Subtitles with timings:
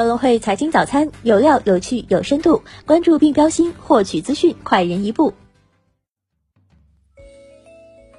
[0.00, 5.34] 高隆汇财经早餐有料、有趣、有深度，关注并标新，获取资讯快人一步。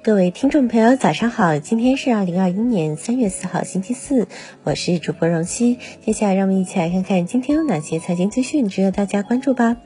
[0.04, 1.58] 各位听众朋友，早上好！
[1.58, 4.28] 今天是二零二一年三月四号，星期四，
[4.62, 5.80] 我是主播荣熙。
[6.04, 9.76] 接下来让我们一起来看看今天有哪些财经资讯值得大家关注吧。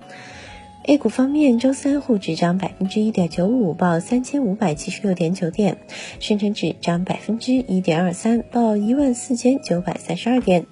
[0.88, 5.74] A 股方面，周三沪指涨百分之一点九五，报三千五百七十六点九点；
[6.20, 10.62] 深成指涨百分之一点二三，报一万四千九百三十二点；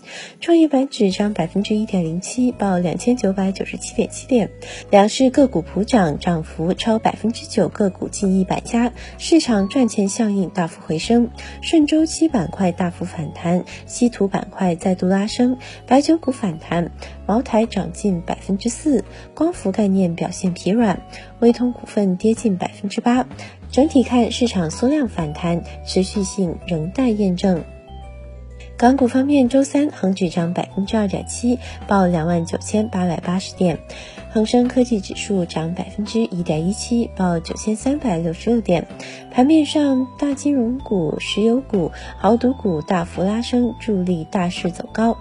[0.40, 4.50] 创业板指涨百分之一点零七，报两千九百九十七点七点。
[4.88, 11.28] 两市个股普涨，涨幅超百分之九，个股近一百家，市场赚钱效应大幅回升。
[11.60, 15.58] 顺周期板块大幅反弹，稀土板块再度拉升，
[15.88, 16.92] 白酒股反弹，
[17.26, 20.14] 茅台涨近百分之四，光伏概念。
[20.14, 21.00] 表现疲软，
[21.40, 23.26] 微通股份跌近百分之八。
[23.70, 27.64] 整体看，市场缩量反弹，持续性仍待验证。
[28.76, 33.76] 港股方面，周三恒指涨百分之二点七，报两万九千八百八十点；
[34.32, 38.86] 恒生科技指数涨百分之一点一七，报九千三百六十六点。
[39.30, 45.16] 盘面上，大金融股、石油股、豪赌股大幅拉升，助力大势走高。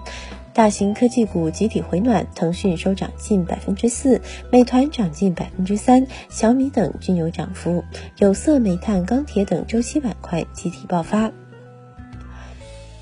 [0.54, 4.20] 大型科技股集体回暖，腾讯收涨近百分之四，
[4.52, 7.82] 美团涨近百分之三，小米等均有涨幅。
[8.18, 11.32] 有色、煤炭、钢铁等周期板块集体爆发。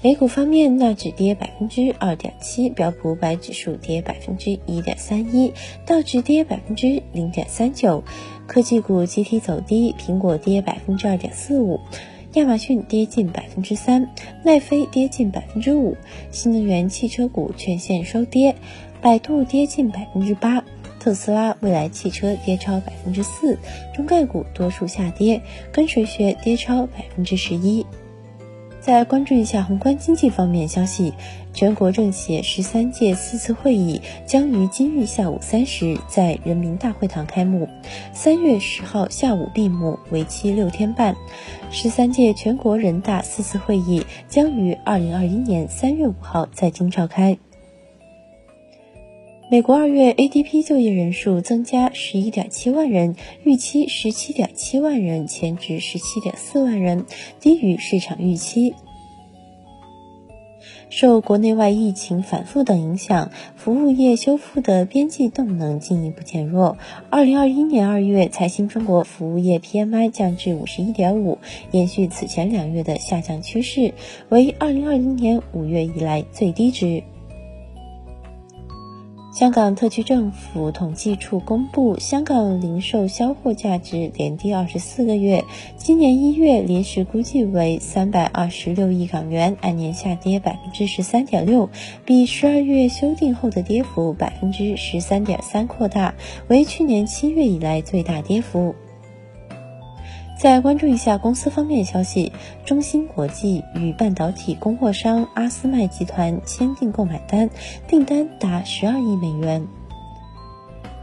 [0.00, 5.52] 美股方面，纳指跌百分之二点七，标普五百指数跌百分之一点三一，
[5.84, 8.02] 道指跌百分之零点三九。
[8.46, 11.78] 科技股集体走低，苹果跌百分之二点四五。
[12.34, 14.08] 亚马逊跌近百分之三，
[14.42, 15.94] 奈飞跌近百分之五，
[16.30, 18.54] 新能源汽车股全线收跌，
[19.02, 20.64] 百度跌近百分之八，
[20.98, 23.58] 特斯拉、蔚来汽车跌超百分之四，
[23.94, 27.84] 中概股多数下跌，跟谁学跌超百分之十一。
[28.82, 31.14] 再关注一下宏观经济方面消息，
[31.54, 37.68] 全国政协十三届四次会议将于今日下午三时在人民大会堂开幕，
[38.12, 41.14] 三月十号下午闭幕，为期六天半。
[41.70, 47.38] 十三届全国人大四次会议将于二零二一年三月五号在京召开。
[49.52, 57.04] 美国二月 ADP 就业人数增加十一点七万人，预期十七点七万人，前值十七点四万人，
[57.38, 58.72] 低于市场预期。
[60.88, 66.78] 受国内外疫情反复等影响，服务业修复的边际动能进一步减弱。
[67.10, 71.36] 二零二一年二月，财新中国服务业 PMI 降至五十一点五，
[71.72, 73.92] 延续此前两月的下降趋势，
[74.30, 77.02] 为二零二零年五月以来最低值。
[79.32, 85.42] 香港特区政府统计处公布，香港零售销货价值连跌二十四个月，
[85.78, 91.70] 今年一月临时估计为三百二十六亿港元，按年下跌百分之十三点六，
[92.04, 96.14] 比十二月修订后的跌幅百分之十三点三扩大，
[96.48, 98.74] 为去年七月以来最大跌幅。
[100.38, 102.32] 再关注一下公司方面消息，
[102.64, 107.48] 中芯国际与半导体供货商阿斯麦集团签订购买单，
[107.86, 109.64] 订单达十二亿美元。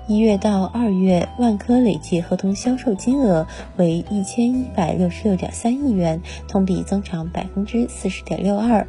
[0.08, 3.48] 一月到二月，万科累计合同销售金额
[3.78, 8.86] 为一千一百六十六点三亿元，同比增长百分之四十点六二。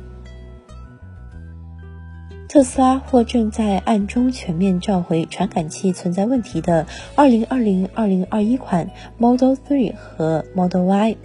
[2.50, 6.84] 特斯拉或正在暗中全面召回传感器存在问题的
[7.14, 11.16] 2020、2021款 Model 3和 Model Y。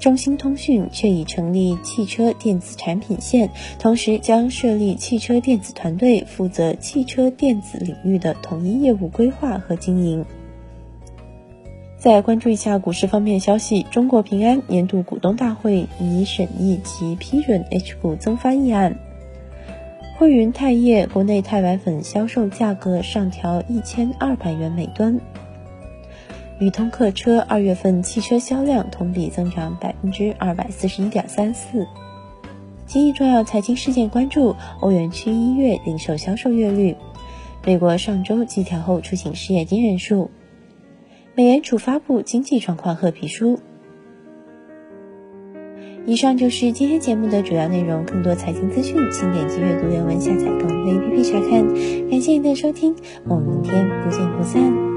[0.00, 3.48] 中兴通讯却已成立汽车电子产品线，
[3.78, 10.24] 同时将设立汽车电子团队，负责汽车电子领域的统一业务规划和经营。
[12.04, 18.98] 再关注一下股市方面消息，中国平安年度股东大会拟审议及批准 H 股增发议案。
[20.18, 25.18] 汇云钛业国内钛白粉销售价格上调一千二百元每吨。
[26.60, 31.86] 宇通客车二月份汽车销量同比增长百分之二百四十一点三四。
[32.84, 36.96] 今日重要财经事件关注：欧元区一月零售销售月率，
[37.64, 40.30] 美国上周季调后出行失业金人数。
[41.36, 43.58] 美联储发布经济状况褐皮书。
[46.06, 48.04] 以上就是今天节目的主要内容。
[48.04, 51.66] 更多财经资讯，请点击阅读原文下载港 APP 查看。
[52.08, 52.94] 感谢您的收听，
[53.26, 54.93] 我们明天不见不散。